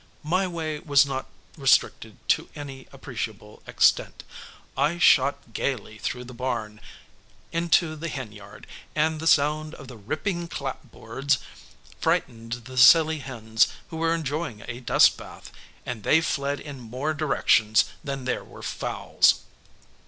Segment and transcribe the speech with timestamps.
[0.23, 4.23] My way was not restricted to any appreciable extent.
[4.75, 6.81] I shot gayly through the barn
[7.51, 11.37] into the hen yard, and the sound of the ripping clapboards
[11.99, 15.51] frightened the silly hens who were enjoying a dust bath,
[15.85, 19.41] and they fled in more directions than there were fowls.